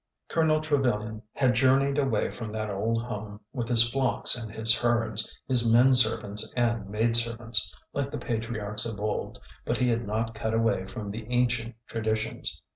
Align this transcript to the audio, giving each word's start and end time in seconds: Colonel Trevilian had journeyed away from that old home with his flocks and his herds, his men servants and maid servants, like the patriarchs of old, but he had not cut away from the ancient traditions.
Colonel 0.29 0.61
Trevilian 0.61 1.21
had 1.35 1.53
journeyed 1.53 1.99
away 1.99 2.31
from 2.31 2.51
that 2.53 2.71
old 2.71 3.03
home 3.03 3.39
with 3.53 3.67
his 3.67 3.87
flocks 3.91 4.35
and 4.35 4.51
his 4.51 4.75
herds, 4.75 5.37
his 5.47 5.71
men 5.71 5.93
servants 5.93 6.51
and 6.57 6.89
maid 6.89 7.15
servants, 7.15 7.71
like 7.93 8.09
the 8.09 8.17
patriarchs 8.17 8.83
of 8.87 8.99
old, 8.99 9.37
but 9.63 9.77
he 9.77 9.89
had 9.89 10.07
not 10.07 10.33
cut 10.33 10.55
away 10.55 10.87
from 10.87 11.07
the 11.09 11.27
ancient 11.29 11.75
traditions. 11.85 12.63